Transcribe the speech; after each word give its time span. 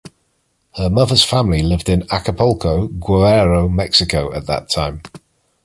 Her 0.77 0.89
mother's 0.89 1.23
family 1.23 1.61
lived 1.61 1.87
in 1.87 2.07
Acapulco, 2.11 2.87
Guerrero, 2.87 3.69
Mexico 3.69 4.33
at 4.33 4.47
that 4.47 4.67
time. 4.71 5.03